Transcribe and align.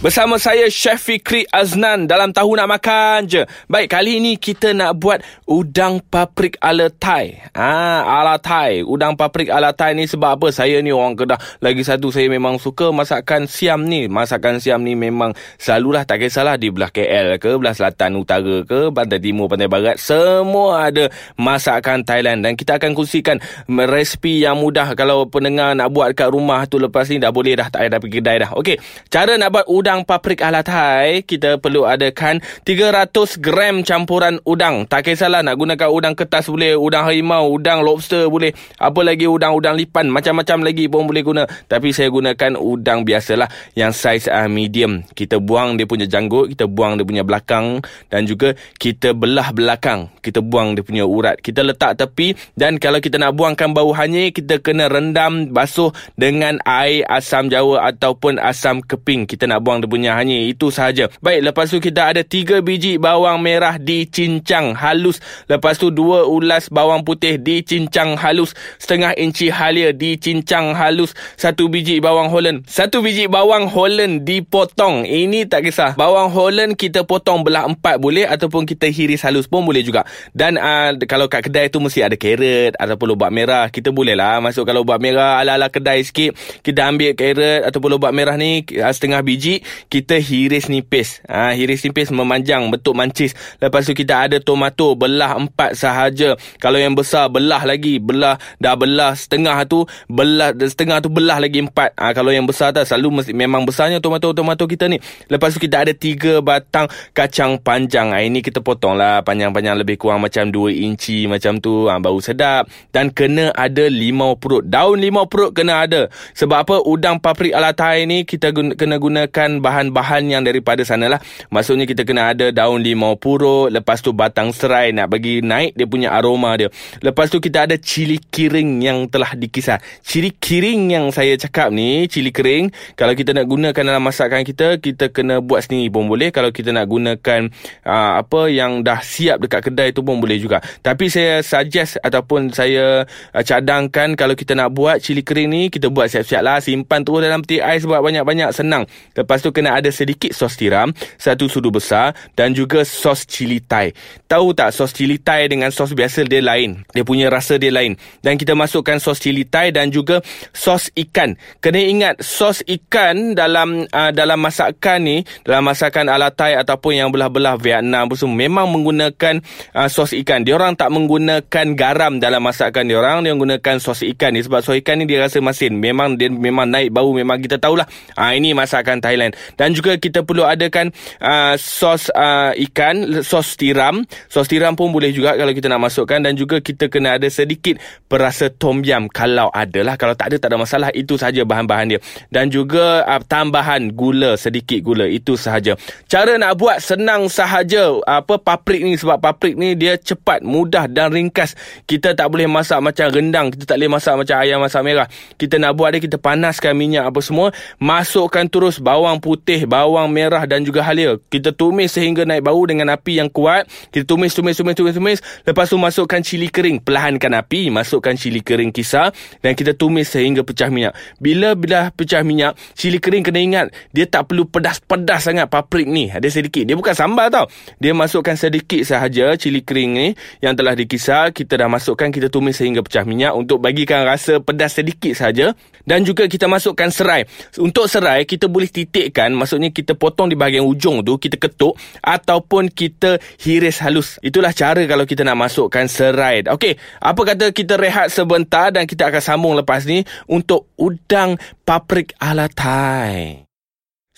Bersama 0.00 0.40
saya 0.40 0.64
Chef 0.72 0.96
Fikri 0.96 1.44
Aznan 1.52 2.08
dalam 2.08 2.32
Tahu 2.32 2.56
Nak 2.56 2.72
Makan 2.72 3.20
je. 3.28 3.44
Baik, 3.68 3.92
kali 3.92 4.16
ini 4.16 4.40
kita 4.40 4.72
nak 4.72 4.96
buat 4.96 5.20
udang 5.44 6.00
paprik 6.00 6.56
ala 6.56 6.88
Thai. 6.88 7.36
Ah, 7.52 8.00
ala 8.08 8.40
Thai. 8.40 8.80
Udang 8.80 9.12
paprik 9.12 9.52
ala 9.52 9.76
Thai 9.76 9.92
ni 9.92 10.08
sebab 10.08 10.40
apa? 10.40 10.48
Saya 10.56 10.80
ni 10.80 10.88
orang 10.88 11.20
Kedah. 11.20 11.36
Lagi 11.60 11.84
satu 11.84 12.08
saya 12.08 12.32
memang 12.32 12.56
suka 12.56 12.88
masakan 12.96 13.44
siam 13.44 13.84
ni. 13.84 14.08
Masakan 14.08 14.56
siam 14.56 14.80
ni 14.88 14.96
memang 14.96 15.36
selalulah 15.60 16.08
tak 16.08 16.24
kisahlah 16.24 16.56
di 16.56 16.72
belah 16.72 16.88
KL 16.88 17.36
ke, 17.36 17.60
belah 17.60 17.76
selatan 17.76 18.16
utara 18.16 18.64
ke, 18.64 18.88
pantai 18.96 19.20
timur, 19.20 19.52
pantai 19.52 19.68
barat, 19.68 20.00
semua 20.00 20.88
ada 20.88 21.12
masakan 21.36 22.08
Thailand 22.08 22.40
dan 22.40 22.56
kita 22.56 22.80
akan 22.80 22.96
kongsikan 22.96 23.36
resipi 23.68 24.48
yang 24.48 24.56
mudah 24.56 24.96
kalau 24.96 25.28
pendengar 25.28 25.76
nak 25.76 25.92
buat 25.92 26.16
kat 26.16 26.32
rumah 26.32 26.64
tu 26.64 26.80
lepas 26.80 27.04
ni 27.12 27.20
dah 27.20 27.28
boleh 27.28 27.52
dah 27.52 27.68
tak 27.68 27.84
payah 27.84 28.00
pergi 28.00 28.16
kedai 28.24 28.36
dah. 28.48 28.50
Okey, 28.56 28.80
cara 29.12 29.36
nak 29.36 29.52
buat 29.52 29.68
udang 29.68 29.89
udang 29.90 30.06
paprik 30.06 30.38
ala 30.38 30.62
Thai, 30.62 31.26
kita 31.26 31.58
perlu 31.58 31.82
adakan 31.82 32.38
300 32.62 33.10
gram 33.42 33.82
campuran 33.82 34.38
udang. 34.46 34.86
Tak 34.86 35.10
kisahlah 35.10 35.42
nak 35.42 35.58
gunakan 35.58 35.90
udang 35.90 36.14
kertas 36.14 36.46
boleh, 36.46 36.78
udang 36.78 37.10
harimau, 37.10 37.50
udang 37.50 37.82
lobster 37.82 38.30
boleh. 38.30 38.54
Apa 38.78 39.02
lagi 39.02 39.26
udang-udang 39.26 39.74
lipan, 39.74 40.06
macam-macam 40.06 40.62
lagi 40.62 40.86
pun 40.86 41.10
boleh 41.10 41.26
guna. 41.26 41.42
Tapi 41.66 41.90
saya 41.90 42.06
gunakan 42.06 42.54
udang 42.54 43.02
biasalah 43.02 43.50
yang 43.74 43.90
saiz 43.90 44.30
uh, 44.30 44.46
medium. 44.46 45.02
Kita 45.10 45.42
buang 45.42 45.74
dia 45.74 45.90
punya 45.90 46.06
janggut, 46.06 46.54
kita 46.54 46.70
buang 46.70 46.94
dia 46.94 47.02
punya 47.02 47.26
belakang 47.26 47.82
dan 48.14 48.30
juga 48.30 48.54
kita 48.78 49.10
belah 49.10 49.50
belakang. 49.50 50.06
Kita 50.22 50.38
buang 50.38 50.78
dia 50.78 50.86
punya 50.86 51.02
urat. 51.02 51.42
Kita 51.42 51.66
letak 51.66 51.98
tepi 51.98 52.38
dan 52.54 52.78
kalau 52.78 53.02
kita 53.02 53.18
nak 53.18 53.34
buangkan 53.34 53.74
bau 53.74 53.90
hanyir, 53.90 54.30
kita 54.30 54.62
kena 54.62 54.86
rendam 54.86 55.50
basuh 55.50 55.90
dengan 56.14 56.62
air 56.62 57.02
asam 57.10 57.50
jawa 57.50 57.90
ataupun 57.90 58.38
asam 58.38 58.78
keping. 58.86 59.26
Kita 59.26 59.50
nak 59.50 59.66
buang 59.66 59.79
dia 59.80 59.90
punya 59.90 60.10
hanya 60.16 60.36
itu 60.36 60.68
sahaja. 60.68 61.08
Baik, 61.24 61.50
lepas 61.52 61.66
tu 61.72 61.80
kita 61.80 62.12
ada 62.12 62.22
3 62.22 62.60
biji 62.60 63.00
bawang 63.00 63.40
merah 63.40 63.76
dicincang 63.80 64.76
halus. 64.76 65.18
Lepas 65.48 65.80
tu 65.80 65.88
2 65.88 66.28
ulas 66.28 66.68
bawang 66.68 67.02
putih 67.02 67.40
dicincang 67.40 68.14
halus. 68.20 68.52
Setengah 68.76 69.16
inci 69.16 69.48
halia 69.48 69.90
dicincang 69.96 70.76
halus. 70.76 71.16
1 71.40 71.56
biji 71.72 71.98
bawang 71.98 72.28
holland. 72.28 72.68
1 72.68 72.92
biji 73.00 73.26
bawang 73.26 73.66
holland 73.66 74.22
dipotong. 74.28 75.08
Ini 75.08 75.48
tak 75.48 75.66
kisah. 75.66 75.96
Bawang 75.96 76.30
holland 76.30 76.76
kita 76.76 77.02
potong 77.04 77.42
belah 77.42 77.66
empat 77.66 77.98
boleh 77.98 78.28
ataupun 78.28 78.68
kita 78.68 78.88
hiris 78.88 79.24
halus 79.24 79.48
pun 79.48 79.64
boleh 79.64 79.82
juga. 79.82 80.06
Dan 80.36 80.60
uh, 80.60 80.94
kalau 81.08 81.26
kat 81.26 81.48
kedai 81.48 81.72
tu 81.72 81.80
mesti 81.80 82.04
ada 82.04 82.14
carrot 82.14 82.76
ataupun 82.76 83.16
lobak 83.16 83.30
merah. 83.32 83.66
Kita 83.72 83.90
boleh 83.90 84.14
lah 84.14 84.38
masuk 84.38 84.68
kalau 84.68 84.82
lobak 84.84 85.00
merah 85.00 85.40
ala-ala 85.40 85.72
kedai 85.72 86.04
sikit. 86.04 86.36
Kita 86.60 86.86
ambil 86.88 87.16
carrot 87.16 87.66
ataupun 87.66 87.88
lobak 87.96 88.12
merah 88.12 88.36
ni 88.36 88.62
uh, 88.76 88.92
setengah 88.92 89.22
biji 89.24 89.62
kita 89.88 90.18
hiris 90.18 90.70
nipis. 90.70 91.22
Ha, 91.26 91.52
hiris 91.54 91.82
nipis 91.86 92.10
memanjang, 92.10 92.68
bentuk 92.70 92.94
mancis. 92.94 93.32
Lepas 93.58 93.86
tu 93.86 93.92
kita 93.94 94.26
ada 94.26 94.38
tomato, 94.42 94.94
belah 94.94 95.36
empat 95.36 95.78
sahaja. 95.78 96.34
Kalau 96.58 96.76
yang 96.76 96.94
besar, 96.96 97.30
belah 97.30 97.62
lagi. 97.62 98.02
Belah, 98.02 98.36
dah 98.58 98.74
belah 98.74 99.14
setengah 99.14 99.62
tu, 99.66 99.86
belah 100.10 100.52
setengah 100.56 101.02
tu 101.04 101.08
belah 101.12 101.38
lagi 101.38 101.62
empat. 101.62 101.94
Ha, 101.96 102.12
kalau 102.16 102.34
yang 102.34 102.44
besar 102.44 102.74
tu, 102.74 102.82
selalu 102.82 103.22
mesti, 103.22 103.32
memang 103.36 103.62
besarnya 103.62 104.02
tomato-tomato 104.02 104.66
kita 104.66 104.90
ni. 104.90 104.98
Lepas 105.30 105.54
tu 105.54 105.60
kita 105.62 105.86
ada 105.86 105.92
tiga 105.94 106.42
batang 106.42 106.90
kacang 107.14 107.60
panjang. 107.60 108.10
Ha, 108.10 108.24
ini 108.24 108.42
kita 108.42 108.64
potong 108.64 108.98
lah 108.98 109.22
panjang-panjang 109.22 109.78
lebih 109.78 110.00
kurang 110.00 110.24
macam 110.24 110.48
dua 110.48 110.74
inci 110.74 111.28
macam 111.30 111.60
tu. 111.60 111.86
Ha, 111.86 112.00
baru 112.02 112.18
sedap. 112.18 112.66
Dan 112.90 113.12
kena 113.12 113.52
ada 113.54 113.86
limau 113.86 114.34
perut. 114.40 114.66
Daun 114.66 114.98
limau 114.98 115.28
perut 115.28 115.52
kena 115.52 115.84
ada. 115.86 116.10
Sebab 116.34 116.58
apa? 116.66 116.76
Udang 116.82 117.20
paprik 117.20 117.52
ala 117.52 117.76
Thai 117.76 118.08
ni 118.08 118.24
kita 118.24 118.50
guna, 118.50 118.72
kena 118.74 118.96
gunakan 118.96 119.59
bahan-bahan 119.60 120.26
yang 120.32 120.42
daripada 120.42 120.82
sana 120.82 121.06
lah. 121.06 121.20
Maksudnya 121.52 121.84
kita 121.84 122.08
kena 122.08 122.32
ada 122.32 122.48
daun 122.50 122.80
limau 122.80 123.14
purut, 123.20 123.68
lepas 123.68 124.00
tu 124.00 124.16
batang 124.16 124.50
serai 124.56 124.96
nak 124.96 125.12
bagi 125.12 125.44
naik 125.44 125.76
dia 125.76 125.86
punya 125.86 126.10
aroma 126.16 126.56
dia. 126.56 126.72
Lepas 127.04 127.28
tu 127.28 127.38
kita 127.38 127.68
ada 127.68 127.76
cili 127.76 128.16
kering 128.18 128.80
yang 128.80 129.06
telah 129.12 129.36
dikisar. 129.36 129.78
Cili 130.00 130.32
kering 130.32 130.90
yang 130.90 131.12
saya 131.12 131.36
cakap 131.36 131.68
ni, 131.70 132.08
cili 132.08 132.32
kering, 132.32 132.72
kalau 132.96 133.12
kita 133.12 133.36
nak 133.36 133.46
gunakan 133.46 133.82
dalam 133.84 134.02
masakan 134.02 134.42
kita, 134.42 134.80
kita 134.80 135.12
kena 135.12 135.44
buat 135.44 135.68
sendiri 135.68 135.92
pun 135.92 136.08
boleh. 136.08 136.32
Kalau 136.32 136.48
kita 136.48 136.72
nak 136.72 136.88
gunakan 136.88 137.52
uh, 137.84 138.12
apa 138.24 138.48
yang 138.48 138.80
dah 138.80 139.04
siap 139.04 139.44
dekat 139.44 139.68
kedai 139.68 139.92
tu 139.92 140.00
pun 140.00 140.16
boleh 140.16 140.40
juga. 140.40 140.64
Tapi 140.80 141.12
saya 141.12 141.44
suggest 141.44 142.00
ataupun 142.00 142.54
saya 142.54 143.04
uh, 143.34 143.42
cadangkan 143.44 144.16
kalau 144.16 144.32
kita 144.32 144.56
nak 144.56 144.72
buat 144.72 145.02
cili 145.02 145.20
kering 145.20 145.48
ni, 145.50 145.62
kita 145.68 145.92
buat 145.92 146.08
siap-siap 146.08 146.40
lah. 146.40 146.58
Simpan 146.62 147.04
terus 147.04 147.26
dalam 147.26 147.42
peti 147.44 147.60
ais 147.60 147.84
buat 147.84 148.00
banyak-banyak 148.00 148.50
senang. 148.54 148.86
Lepas 149.12 149.42
tu 149.44 149.49
kena 149.54 149.78
ada 149.78 149.90
sedikit 149.92 150.32
sos 150.34 150.56
tiram, 150.56 150.90
satu 151.20 151.46
sudu 151.46 151.70
besar 151.70 152.16
dan 152.34 152.56
juga 152.56 152.82
sos 152.82 153.28
cili 153.28 153.60
thai. 153.62 153.92
Tahu 154.26 154.54
tak 154.56 154.74
sos 154.74 154.90
cili 154.94 155.20
thai 155.20 155.50
dengan 155.50 155.70
sos 155.70 155.92
biasa 155.94 156.26
dia 156.26 156.42
lain. 156.42 156.82
Dia 156.94 157.04
punya 157.06 157.28
rasa 157.28 157.60
dia 157.60 157.70
lain. 157.70 157.94
Dan 158.24 158.38
kita 158.40 158.56
masukkan 158.58 158.98
sos 158.98 159.20
cili 159.20 159.46
thai 159.46 159.70
dan 159.74 159.90
juga 159.92 160.22
sos 160.50 160.88
ikan. 160.96 161.34
Kena 161.60 161.80
ingat 161.82 162.14
sos 162.22 162.62
ikan 162.66 163.34
dalam 163.34 163.86
uh, 163.90 164.10
dalam 164.14 164.38
masakan 164.40 164.98
ni, 165.02 165.16
dalam 165.42 165.66
masakan 165.66 166.06
ala 166.08 166.30
Thai 166.30 166.56
ataupun 166.56 166.96
yang 166.96 167.08
belah-belah 167.10 167.58
Vietnam 167.58 168.08
pun 168.08 168.16
semua 168.16 168.38
memang 168.46 168.70
menggunakan 168.70 169.42
uh, 169.74 169.88
sos 169.90 170.14
ikan. 170.24 170.46
Dia 170.46 170.56
orang 170.56 170.78
tak 170.78 170.88
menggunakan 170.94 171.66
garam 171.74 172.22
dalam 172.22 172.40
masakan 172.40 172.86
dia 172.88 172.96
orang, 172.96 173.26
dia 173.26 173.32
menggunakan 173.34 173.76
sos 173.82 174.00
ikan 174.16 174.32
ni 174.32 174.40
sebab 174.46 174.62
sos 174.64 174.78
ikan 174.80 175.02
ni 175.02 175.04
dia 175.10 175.20
rasa 175.20 175.42
masin. 175.42 175.76
Memang 175.76 176.16
dia 176.16 176.30
memang 176.30 176.68
naik 176.68 176.94
bau 176.94 177.10
memang 177.12 177.42
kita 177.42 177.58
tahulah. 177.58 177.84
Ah 178.14 178.30
uh, 178.30 178.32
ini 178.36 178.54
masakan 178.54 179.02
Thailand 179.02 179.36
dan 179.56 179.72
juga 179.76 179.96
kita 179.96 180.24
perlu 180.24 180.44
adakan 180.46 180.90
uh, 181.22 181.54
sos 181.60 182.08
uh, 182.10 182.50
ikan, 182.70 183.22
sos 183.22 183.54
tiram. 183.54 184.02
Sos 184.26 184.50
tiram 184.50 184.74
pun 184.74 184.90
boleh 184.90 185.14
juga 185.14 185.38
kalau 185.38 185.54
kita 185.54 185.70
nak 185.70 185.86
masukkan 185.86 186.18
dan 186.18 186.34
juga 186.34 186.58
kita 186.58 186.90
kena 186.90 187.16
ada 187.16 187.28
sedikit 187.30 187.78
perasa 188.10 188.50
tom 188.50 188.82
yum 188.82 189.06
kalau 189.06 189.48
ada 189.54 189.86
lah. 189.86 189.94
Kalau 189.94 190.18
tak 190.18 190.34
ada 190.34 190.36
tak 190.42 190.48
ada 190.50 190.58
masalah. 190.58 190.90
Itu 190.90 191.14
sahaja 191.14 191.46
bahan-bahan 191.46 191.86
dia. 191.94 192.00
Dan 192.34 192.50
juga 192.50 193.06
uh, 193.06 193.22
tambahan 193.22 193.94
gula, 193.94 194.34
sedikit 194.34 194.82
gula. 194.82 195.06
Itu 195.06 195.38
sahaja. 195.38 195.78
Cara 196.10 196.34
nak 196.34 196.58
buat 196.58 196.82
senang 196.82 197.30
sahaja 197.30 197.94
apa 198.02 198.42
paprik 198.42 198.82
ni 198.82 198.98
sebab 198.98 199.22
paprik 199.22 199.54
ni 199.54 199.78
dia 199.78 199.94
cepat, 199.94 200.42
mudah 200.42 200.90
dan 200.90 201.14
ringkas. 201.14 201.54
Kita 201.86 202.18
tak 202.18 202.26
boleh 202.34 202.50
masak 202.50 202.82
macam 202.82 203.06
rendang, 203.14 203.54
kita 203.54 203.70
tak 203.70 203.76
boleh 203.78 203.92
masak 203.94 204.14
macam 204.18 204.36
ayam 204.42 204.58
masak 204.58 204.82
merah. 204.82 205.06
Kita 205.38 205.62
nak 205.62 205.78
buat 205.78 205.94
dia 205.94 206.02
kita 206.02 206.18
panaskan 206.18 206.74
minyak 206.74 207.06
apa 207.06 207.20
semua, 207.22 207.54
masukkan 207.78 208.42
terus 208.50 208.82
bawang 208.82 209.22
putih, 209.22 209.29
bawang 209.68 210.08
merah 210.10 210.42
dan 210.48 210.66
juga 210.66 210.82
halia. 210.82 211.18
Kita 211.30 211.54
tumis 211.54 211.94
sehingga 211.94 212.26
naik 212.26 212.46
bau 212.46 212.62
dengan 212.66 212.90
api 212.94 213.22
yang 213.22 213.30
kuat. 213.30 213.66
Kita 213.94 214.06
tumis, 214.06 214.34
tumis, 214.34 214.56
tumis, 214.56 214.74
tumis, 214.74 214.94
tumis. 214.94 215.18
Lepas 215.46 215.70
tu 215.70 215.76
masukkan 215.78 216.18
cili 216.22 216.48
kering. 216.48 216.82
Perlahankan 216.82 217.38
api, 217.38 217.70
masukkan 217.70 218.14
cili 218.16 218.42
kering 218.42 218.74
kisar. 218.74 219.14
Dan 219.40 219.54
kita 219.54 219.74
tumis 219.76 220.10
sehingga 220.10 220.42
pecah 220.42 220.68
minyak. 220.72 220.96
Bila 221.18 221.54
bila 221.54 221.90
pecah 221.94 222.24
minyak, 222.24 222.56
cili 222.74 222.98
kering 222.98 223.22
kena 223.26 223.40
ingat, 223.40 223.66
dia 223.94 224.06
tak 224.06 224.30
perlu 224.30 224.46
pedas-pedas 224.48 225.26
sangat 225.26 225.46
paprik 225.46 225.86
ni. 225.86 226.10
Ada 226.10 226.30
sedikit. 226.30 226.66
Dia 226.66 226.74
bukan 226.74 226.94
sambal 226.96 227.28
tau. 227.28 227.46
Dia 227.78 227.92
masukkan 227.92 228.34
sedikit 228.34 228.82
sahaja 228.86 229.34
cili 229.36 229.62
kering 229.62 229.90
ni 229.92 230.06
yang 230.40 230.56
telah 230.56 230.74
dikisar. 230.74 231.34
Kita 231.34 231.58
dah 231.60 231.68
masukkan, 231.68 232.08
kita 232.10 232.32
tumis 232.32 232.56
sehingga 232.56 232.80
pecah 232.80 233.04
minyak 233.04 233.36
untuk 233.36 233.60
bagikan 233.60 234.02
rasa 234.06 234.40
pedas 234.40 234.78
sedikit 234.78 235.12
saja. 235.14 235.52
Dan 235.84 236.04
juga 236.06 236.28
kita 236.30 236.46
masukkan 236.46 236.92
serai. 236.92 237.26
Untuk 237.58 237.90
serai, 237.90 238.28
kita 238.28 238.46
boleh 238.46 238.68
titikkan, 239.10 239.34
maksudnya 239.34 239.74
kita 239.74 239.98
potong 239.98 240.30
di 240.30 240.38
bahagian 240.38 240.62
ujung 240.62 241.02
tu, 241.02 241.18
kita 241.18 241.34
ketuk 241.34 241.74
ataupun 241.98 242.70
kita 242.70 243.18
hiris 243.42 243.82
halus. 243.82 244.22
Itulah 244.22 244.54
cara 244.54 244.86
kalau 244.86 245.02
kita 245.02 245.26
nak 245.26 245.50
masukkan 245.50 245.90
serai. 245.90 246.46
Okey, 246.46 246.78
apa 247.02 247.20
kata 247.26 247.50
kita 247.50 247.74
rehat 247.74 248.14
sebentar 248.14 248.70
dan 248.70 248.86
kita 248.86 249.10
akan 249.10 249.18
sambung 249.18 249.58
lepas 249.58 249.82
ni 249.82 250.06
untuk 250.30 250.70
udang 250.78 251.34
paprik 251.66 252.14
ala 252.22 252.46
Thai. 252.46 253.49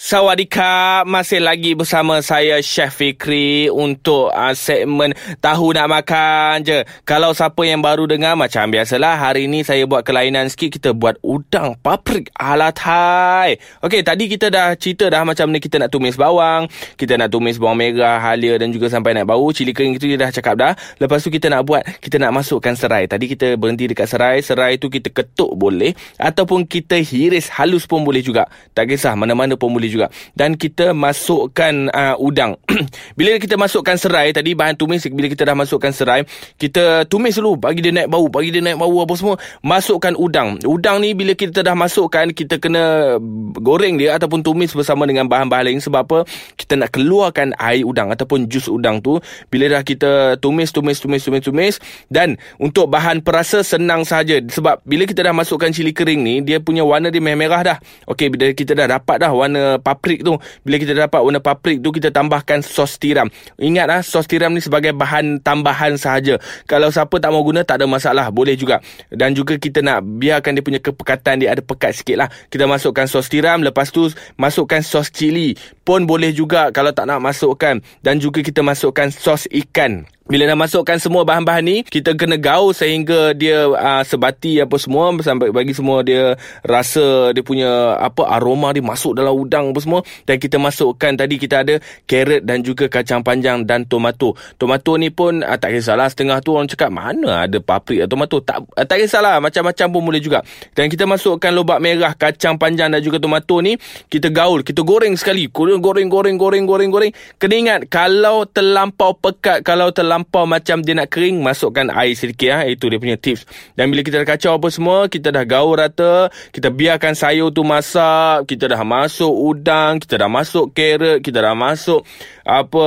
Sawadika 0.02 1.06
masih 1.06 1.38
lagi 1.38 1.78
bersama 1.78 2.19
saya 2.26 2.58
Chef 2.58 2.99
Fikri 2.99 3.70
untuk 3.70 4.34
uh, 4.34 4.50
segmen 4.50 5.14
Tahu 5.38 5.78
Nak 5.78 5.87
Makan 5.87 6.66
je. 6.66 6.82
Kalau 7.06 7.31
siapa 7.31 7.62
yang 7.62 7.87
baru 7.87 8.10
dengar 8.10 8.34
macam 8.34 8.66
biasalah 8.66 9.14
hari 9.14 9.46
ini 9.46 9.62
saya 9.62 9.87
buat 9.87 10.02
kelainan 10.02 10.50
sikit 10.50 10.75
kita 10.75 10.90
buat 10.90 11.22
udang 11.22 11.78
paprik 11.78 12.34
ala 12.34 12.75
Thai. 12.75 13.62
Okey, 13.78 14.02
tadi 14.02 14.26
kita 14.26 14.50
dah 14.50 14.75
cerita 14.75 15.06
dah 15.06 15.22
macam 15.22 15.54
ni 15.54 15.62
kita 15.62 15.78
nak 15.78 15.94
tumis 15.94 16.19
bawang, 16.19 16.66
kita 16.99 17.14
nak 17.14 17.31
tumis 17.31 17.62
bawang 17.62 17.78
merah, 17.78 18.19
halia 18.19 18.58
dan 18.58 18.75
juga 18.75 18.90
sampai 18.90 19.14
nak 19.14 19.31
bau, 19.31 19.54
cili 19.54 19.70
kering 19.70 20.02
itu 20.02 20.10
dia 20.10 20.26
dah 20.26 20.34
cakap 20.34 20.58
dah. 20.58 20.75
Lepas 20.99 21.22
tu 21.22 21.31
kita 21.31 21.46
nak 21.46 21.62
buat, 21.62 21.87
kita 22.02 22.19
nak 22.19 22.34
masukkan 22.43 22.75
serai. 22.75 23.06
Tadi 23.06 23.31
kita 23.31 23.54
berhenti 23.54 23.87
dekat 23.87 24.10
serai, 24.10 24.43
serai 24.43 24.82
tu 24.82 24.90
kita 24.90 25.14
ketuk 25.14 25.54
boleh 25.54 25.94
ataupun 26.19 26.66
kita 26.66 26.99
hiris 26.99 27.54
halus 27.54 27.87
pun 27.87 28.02
boleh 28.02 28.19
juga. 28.19 28.50
Tak 28.75 28.90
kisah 28.90 29.14
mana-mana 29.14 29.54
pun 29.54 29.70
boleh 29.70 29.92
juga. 29.93 30.09
Dan 30.33 30.56
kita 30.56 30.97
masukkan 30.97 31.93
uh, 31.93 32.17
udang. 32.17 32.56
bila 33.19 33.37
kita 33.37 33.61
masukkan 33.61 34.00
serai 34.00 34.33
tadi 34.33 34.56
bahan 34.56 34.81
tumis 34.81 35.05
bila 35.12 35.29
kita 35.29 35.44
dah 35.44 35.56
masukkan 35.56 35.93
serai, 35.93 36.25
kita 36.56 37.05
tumis 37.06 37.37
dulu 37.37 37.61
bagi 37.61 37.85
dia 37.85 37.93
naik 37.93 38.09
bau, 38.09 38.33
bagi 38.33 38.49
dia 38.49 38.65
naik 38.65 38.81
bau 38.81 39.05
apa 39.05 39.15
semua. 39.19 39.37
Masukkan 39.61 40.17
udang. 40.17 40.56
Udang 40.65 41.05
ni 41.05 41.12
bila 41.12 41.37
kita 41.37 41.61
dah 41.61 41.77
masukkan 41.77 42.33
kita 42.33 42.56
kena 42.56 43.19
goreng 43.61 44.00
dia 44.00 44.17
ataupun 44.17 44.41
tumis 44.41 44.73
bersama 44.73 45.05
dengan 45.05 45.29
bahan-bahan 45.29 45.69
lain 45.69 45.83
sebab 45.83 46.00
apa? 46.09 46.19
Kita 46.56 46.79
nak 46.79 46.95
keluarkan 46.95 47.53
air 47.59 47.85
udang 47.85 48.15
ataupun 48.15 48.47
jus 48.47 48.71
udang 48.71 49.03
tu 49.03 49.19
bila 49.50 49.69
dah 49.69 49.83
kita 49.83 50.38
tumis 50.38 50.71
tumis 50.71 51.03
tumis 51.03 51.23
tumis 51.27 51.43
tumis 51.43 51.75
dan 52.09 52.38
untuk 52.62 52.87
bahan 52.88 53.21
perasa 53.21 53.67
senang 53.67 54.06
saja 54.06 54.38
sebab 54.38 54.81
bila 54.87 55.05
kita 55.05 55.27
dah 55.27 55.35
masukkan 55.35 55.75
cili 55.75 55.91
kering 55.91 56.23
ni 56.23 56.35
dia 56.41 56.62
punya 56.62 56.87
warna 56.87 57.11
dia 57.11 57.19
merah 57.19 57.62
dah. 57.67 57.79
Okey 58.06 58.31
bila 58.31 58.55
kita 58.55 58.79
dah 58.79 58.87
dapat 58.87 59.19
dah 59.19 59.33
warna 59.35 59.81
paprik 59.82 60.23
tu, 60.23 60.38
bila 60.62 60.79
kita 60.79 60.94
dapat 60.94 61.19
warna 61.19 61.43
paprik 61.43 61.82
tu 61.82 61.90
kita 61.90 62.14
tambahkan 62.14 62.62
sos 62.62 62.96
tiram. 63.02 63.26
Ingat 63.58 63.87
ah 63.90 64.00
sos 64.06 64.31
tiram 64.31 64.55
ni 64.55 64.62
sebagai 64.62 64.94
bahan 64.94 65.43
tambahan 65.43 65.99
sahaja. 65.99 66.38
Kalau 66.70 66.94
siapa 66.94 67.19
tak 67.19 67.34
mau 67.34 67.43
guna 67.43 67.67
tak 67.67 67.82
ada 67.82 67.90
masalah, 67.90 68.31
boleh 68.31 68.55
juga. 68.55 68.79
Dan 69.11 69.34
juga 69.34 69.58
kita 69.58 69.82
nak 69.82 70.06
biarkan 70.06 70.55
dia 70.55 70.62
punya 70.62 70.79
kepekatan 70.79 71.43
dia 71.43 71.50
ada 71.50 71.61
pekat 71.61 71.99
sikit 71.99 72.17
lah. 72.23 72.29
Kita 72.46 72.70
masukkan 72.70 73.11
sos 73.11 73.26
tiram, 73.26 73.58
lepas 73.61 73.90
tu 73.90 74.06
masukkan 74.38 74.79
sos 74.87 75.11
cili 75.11 75.58
pun 75.82 76.06
boleh 76.06 76.31
juga 76.31 76.70
kalau 76.70 76.94
tak 76.94 77.11
nak 77.11 77.19
masukkan. 77.19 77.82
Dan 78.00 78.23
juga 78.23 78.40
kita 78.46 78.62
masukkan 78.62 79.11
sos 79.11 79.50
ikan. 79.50 80.06
Bila 80.32 80.49
dah 80.49 80.56
masukkan 80.56 80.96
semua 80.96 81.29
bahan-bahan 81.29 81.61
ni, 81.61 81.76
kita 81.84 82.17
kena 82.17 82.40
gaul 82.40 82.73
sehingga 82.73 83.37
dia 83.37 83.69
uh, 83.69 84.00
sebati 84.00 84.64
apa 84.64 84.81
semua 84.81 85.12
sampai 85.20 85.52
bagi 85.52 85.76
semua 85.76 86.00
dia 86.00 86.40
rasa 86.64 87.37
dia 87.37 87.44
punya 87.44 88.00
apa 88.00 88.25
aroma 88.25 88.73
dia 88.73 88.81
masuk 88.81 89.12
dalam 89.12 89.37
udang 89.37 89.76
apa 89.76 89.81
semua 89.84 90.00
dan 90.25 90.40
kita 90.40 90.56
masukkan 90.56 91.12
tadi 91.20 91.37
kita 91.37 91.69
ada 91.69 91.84
carrot 92.08 92.49
dan 92.49 92.64
juga 92.64 92.88
kacang 92.88 93.20
panjang 93.20 93.69
dan 93.69 93.84
tomato. 93.84 94.32
Tomato 94.56 94.96
ni 94.96 95.12
pun 95.12 95.44
uh, 95.44 95.58
tak 95.61 95.76
kisahlah 95.76 96.08
setengah 96.08 96.40
tu 96.40 96.56
orang 96.56 96.64
cakap 96.64 96.88
mana 96.88 97.44
ada 97.44 97.61
paprik 97.61 98.00
atau 98.00 98.17
tomato. 98.17 98.40
Tak 98.40 98.73
uh, 98.73 98.88
tak 98.88 99.05
kisahlah 99.05 99.37
macam-macam 99.37 99.87
pun 99.93 100.00
boleh 100.00 100.23
juga. 100.25 100.40
Dan 100.73 100.88
kita 100.88 101.05
masukkan 101.05 101.52
lobak 101.52 101.76
merah, 101.85 102.17
kacang 102.17 102.56
panjang 102.56 102.88
dan 102.88 103.05
juga 103.05 103.20
tomato 103.20 103.61
ni 103.61 103.76
kita 104.08 104.32
gaul, 104.32 104.64
kita 104.64 104.81
goreng 104.81 105.12
sekali. 105.12 105.52
Goreng 105.52 105.85
goreng 105.85 106.08
goreng 106.08 106.40
goreng 106.40 106.88
goreng. 106.88 107.12
Kena 107.37 107.55
ingat 107.61 107.81
kalau 107.93 108.49
terlampau 108.49 109.12
pekat, 109.12 109.61
kalau 109.61 109.93
terlampau 109.93 110.22
terlampau 110.23 110.47
macam 110.47 110.79
dia 110.87 110.95
nak 110.95 111.11
kering 111.11 111.43
masukkan 111.43 111.91
air 111.91 112.15
sedikit 112.15 112.51
ah. 112.55 112.63
Itu 112.63 112.87
dia 112.87 113.03
punya 113.03 113.19
tips. 113.19 113.45
Dan 113.75 113.91
bila 113.91 114.07
kita 114.07 114.23
dah 114.23 114.29
kacau 114.31 114.55
apa 114.55 114.69
semua 114.71 115.11
kita 115.11 115.35
dah 115.35 115.43
gaul 115.43 115.75
rata 115.75 116.31
kita 116.55 116.71
biarkan 116.71 117.19
sayur 117.19 117.51
tu 117.51 117.67
masak 117.67 118.47
kita 118.47 118.71
dah 118.71 118.83
masuk 118.87 119.35
udang 119.35 119.99
kita 119.99 120.23
dah 120.23 120.31
masuk 120.31 120.71
carrot 120.71 121.19
kita 121.21 121.43
dah 121.43 121.59
masuk 121.59 122.07
apa 122.47 122.85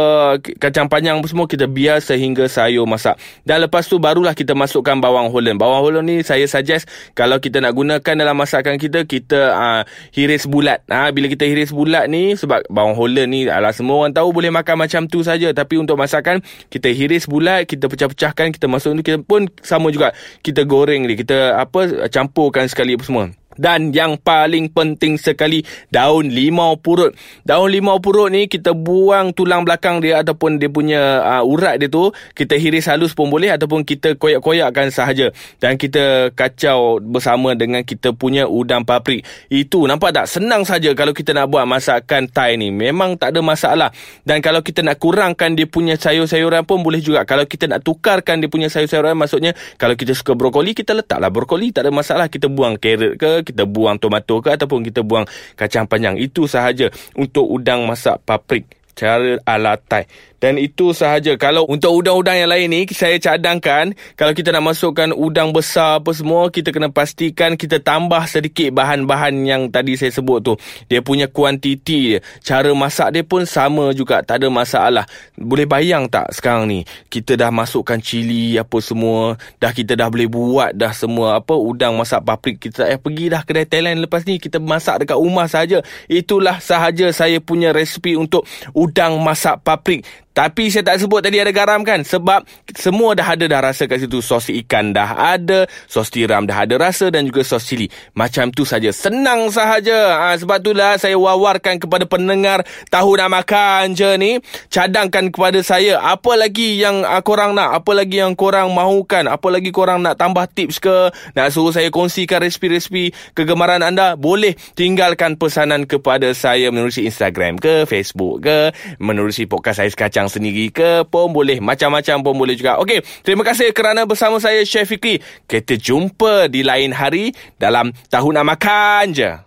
kacang 0.60 0.88
panjang 0.88 1.20
apa 1.20 1.28
semua 1.28 1.48
kita 1.48 1.68
biar 1.68 2.00
sehingga 2.00 2.48
sayur 2.48 2.88
masak. 2.88 3.20
Dan 3.44 3.68
lepas 3.68 3.84
tu 3.88 4.00
barulah 4.00 4.32
kita 4.32 4.56
masukkan 4.56 4.96
bawang 5.00 5.28
holland 5.28 5.60
bawang 5.60 5.84
holland 5.84 6.08
ni 6.08 6.24
saya 6.24 6.48
suggest 6.48 6.88
kalau 7.12 7.40
kita 7.44 7.60
nak 7.60 7.76
gunakan 7.76 8.16
dalam 8.16 8.36
masakan 8.36 8.80
kita 8.80 9.04
kita 9.04 9.52
uh, 9.52 9.82
hiris 10.16 10.48
bulat. 10.48 10.84
Ha, 10.88 11.12
bila 11.12 11.28
kita 11.28 11.44
hiris 11.44 11.76
bulat 11.76 12.08
ni 12.08 12.36
sebab 12.40 12.64
bawang 12.72 12.96
holland 12.96 13.32
ni 13.32 13.48
ala 13.48 13.76
semua 13.76 14.06
orang 14.08 14.16
tahu 14.16 14.32
boleh 14.32 14.52
makan 14.52 14.88
macam 14.88 15.02
tu 15.08 15.24
saja. 15.24 15.52
Tapi 15.52 15.80
untuk 15.80 15.96
masakan 16.00 16.44
kita 16.68 16.92
hiris 16.92 17.15
bulat 17.24 17.64
kita 17.64 17.88
pecah-pecahkan 17.88 18.52
kita 18.52 18.68
masuk 18.68 19.00
kita 19.00 19.24
pun 19.24 19.48
sama 19.64 19.88
juga. 19.96 20.12
Kita 20.44 20.68
goreng 20.68 21.08
dia 21.08 21.16
kita 21.16 21.38
apa 21.56 22.12
campurkan 22.12 22.68
sekali 22.68 23.00
apa 23.00 23.08
semua 23.08 23.32
dan 23.56 23.92
yang 23.96 24.20
paling 24.20 24.72
penting 24.72 25.16
sekali 25.20 25.64
daun 25.92 26.32
limau 26.32 26.76
purut. 26.80 27.16
Daun 27.48 27.72
limau 27.72 28.00
purut 28.04 28.32
ni 28.32 28.48
kita 28.52 28.76
buang 28.76 29.32
tulang 29.32 29.64
belakang 29.64 30.04
dia 30.04 30.22
ataupun 30.22 30.60
dia 30.60 30.70
punya 30.70 31.24
uh, 31.24 31.44
urat 31.44 31.80
dia 31.80 31.88
tu, 31.88 32.12
kita 32.36 32.60
hiris 32.60 32.88
halus 32.92 33.16
pun 33.16 33.32
boleh 33.32 33.52
ataupun 33.56 33.88
kita 33.88 34.20
koyak-koyakkan 34.20 34.92
sahaja 34.92 35.32
dan 35.60 35.80
kita 35.80 36.32
kacau 36.36 37.00
bersama 37.00 37.56
dengan 37.56 37.82
kita 37.82 38.12
punya 38.12 38.46
udang 38.46 38.84
paprik. 38.84 39.24
Itu 39.48 39.88
nampak 39.88 40.16
tak 40.16 40.28
senang 40.28 40.68
saja 40.68 40.92
kalau 40.94 41.16
kita 41.16 41.32
nak 41.32 41.48
buat 41.50 41.64
masakan 41.64 42.28
Thai 42.30 42.60
ni. 42.60 42.70
Memang 42.70 43.16
tak 43.16 43.36
ada 43.36 43.40
masalah. 43.40 43.90
Dan 44.28 44.44
kalau 44.44 44.60
kita 44.60 44.84
nak 44.84 45.00
kurangkan 45.00 45.56
dia 45.56 45.70
punya 45.70 45.96
sayur-sayuran 45.96 46.68
pun 46.68 46.82
boleh 46.84 47.00
juga. 47.00 47.24
Kalau 47.24 47.48
kita 47.48 47.70
nak 47.72 47.86
tukarkan 47.86 48.44
dia 48.44 48.50
punya 48.52 48.68
sayur-sayuran 48.68 49.16
maksudnya 49.16 49.56
kalau 49.80 49.96
kita 49.96 50.12
suka 50.12 50.34
brokoli 50.36 50.76
kita 50.76 50.92
letaklah 50.98 51.32
brokoli 51.32 51.72
tak 51.72 51.88
ada 51.88 51.92
masalah. 51.94 52.28
Kita 52.28 52.50
buang 52.52 52.76
carrot 52.82 53.16
ke 53.16 53.45
kita 53.46 53.70
buang 53.70 54.02
tomato 54.02 54.42
ke 54.42 54.58
ataupun 54.58 54.82
kita 54.82 55.06
buang 55.06 55.30
kacang 55.54 55.86
panjang. 55.86 56.18
Itu 56.18 56.50
sahaja 56.50 56.90
untuk 57.14 57.46
udang 57.46 57.86
masak 57.86 58.18
paprik. 58.26 58.66
Cara 58.96 59.38
ala 59.44 59.76
Thai 59.76 60.08
dan 60.46 60.62
itu 60.62 60.94
sahaja. 60.94 61.34
Kalau 61.42 61.66
untuk 61.66 61.90
udang-udang 62.06 62.38
yang 62.38 62.54
lain 62.54 62.70
ni, 62.70 62.82
saya 62.94 63.18
cadangkan 63.18 63.98
kalau 64.14 64.38
kita 64.38 64.54
nak 64.54 64.78
masukkan 64.78 65.10
udang 65.10 65.50
besar 65.50 65.98
apa 65.98 66.14
semua, 66.14 66.54
kita 66.54 66.70
kena 66.70 66.94
pastikan 66.94 67.58
kita 67.58 67.82
tambah 67.82 68.22
sedikit 68.30 68.70
bahan-bahan 68.78 69.34
yang 69.42 69.74
tadi 69.74 69.98
saya 69.98 70.14
sebut 70.14 70.46
tu. 70.46 70.54
Dia 70.86 71.02
punya 71.02 71.26
kuantiti 71.26 71.96
dia. 71.96 72.20
Cara 72.46 72.70
masak 72.78 73.16
dia 73.16 73.24
pun 73.26 73.48
sama 73.50 73.90
juga. 73.98 74.22
Tak 74.22 74.44
ada 74.44 74.48
masalah. 74.54 75.06
Boleh 75.34 75.66
bayang 75.66 76.06
tak 76.06 76.30
sekarang 76.36 76.70
ni? 76.70 76.80
Kita 77.10 77.34
dah 77.34 77.50
masukkan 77.50 77.98
cili 77.98 78.60
apa 78.62 78.78
semua. 78.84 79.40
Dah 79.58 79.74
kita 79.74 79.98
dah 79.98 80.12
boleh 80.14 80.30
buat 80.30 80.78
dah 80.78 80.94
semua 80.94 81.42
apa 81.42 81.58
udang 81.58 81.98
masak 81.98 82.22
paprik. 82.22 82.62
Kita 82.62 82.86
eh, 82.86 83.02
pergi 83.02 83.34
dah 83.34 83.42
kedai 83.42 83.66
Thailand 83.66 84.06
lepas 84.06 84.22
ni. 84.30 84.38
Kita 84.38 84.62
masak 84.62 85.08
dekat 85.08 85.18
rumah 85.18 85.50
saja. 85.50 85.82
Itulah 86.06 86.62
sahaja 86.62 87.10
saya 87.10 87.42
punya 87.42 87.74
resipi 87.74 88.14
untuk 88.14 88.46
udang 88.78 89.18
masak 89.24 89.66
paprik. 89.66 90.06
Tapi 90.36 90.68
saya 90.68 90.84
tak 90.84 91.00
sebut 91.00 91.24
tadi 91.24 91.40
ada 91.40 91.56
garam 91.56 91.80
kan? 91.88 92.04
Sebab 92.04 92.44
semua 92.76 93.16
dah 93.16 93.24
ada 93.24 93.48
dah 93.48 93.64
rasa 93.64 93.88
kat 93.88 94.04
situ. 94.04 94.20
Sos 94.20 94.52
ikan 94.52 94.92
dah 94.92 95.16
ada 95.16 95.64
Sos 95.88 96.12
tiram 96.12 96.44
dah 96.44 96.68
ada 96.68 96.76
rasa 96.76 97.08
Dan 97.08 97.32
juga 97.32 97.48
sos 97.48 97.64
cili. 97.64 97.88
Macam 98.20 98.52
tu 98.52 98.68
saja. 98.68 98.92
Senang 98.92 99.48
sahaja. 99.48 100.20
Ha, 100.20 100.36
Sebab 100.36 100.60
itulah 100.60 101.00
saya 101.00 101.16
wawarkan 101.16 101.80
kepada 101.80 102.04
pendengar 102.04 102.68
Tahu 102.92 103.16
nak 103.16 103.32
makan 103.32 103.96
je 103.96 104.12
ni. 104.20 104.32
Cadangkan 104.68 105.32
kepada 105.32 105.64
saya 105.64 106.04
Apa 106.04 106.36
lagi 106.36 106.84
yang 106.84 107.08
uh, 107.08 107.24
korang 107.24 107.56
nak? 107.56 107.72
Apa 107.72 107.96
lagi 107.96 108.20
yang 108.20 108.36
korang 108.36 108.76
mahukan? 108.76 109.32
Apa 109.32 109.48
lagi 109.48 109.72
korang 109.72 110.04
nak 110.04 110.20
tambah 110.20 110.44
tips 110.52 110.84
ke? 110.84 111.16
Nak 111.40 111.48
suruh 111.56 111.72
saya 111.72 111.88
kongsikan 111.88 112.44
resipi-resipi 112.44 113.16
Kegemaran 113.32 113.80
anda? 113.80 114.20
Boleh 114.20 114.60
tinggalkan 114.76 115.40
pesanan 115.40 115.88
kepada 115.88 116.36
saya 116.36 116.68
Menerusi 116.76 117.08
Instagram 117.08 117.56
ke 117.56 117.88
Facebook 117.88 118.44
ke 118.44 118.76
Menerusi 119.00 119.48
podcast 119.48 119.80
saya 119.80 119.88
sekacang 119.88 120.25
yang 120.26 120.32
sendiri 120.34 120.74
ke 120.74 121.06
pun 121.06 121.30
boleh 121.30 121.62
macam-macam 121.62 122.26
pun 122.26 122.34
boleh 122.34 122.58
juga. 122.58 122.82
Okey 122.82 123.06
terima 123.22 123.46
kasih 123.46 123.70
kerana 123.70 124.10
bersama 124.10 124.42
saya 124.42 124.66
Chef 124.66 124.90
Fikri 124.90 125.22
kita 125.46 125.78
jumpa 125.78 126.50
di 126.50 126.66
lain 126.66 126.90
hari 126.90 127.30
dalam 127.62 127.94
tahu 128.10 128.34
nak 128.34 128.58
makan 128.58 129.14
je 129.14 129.45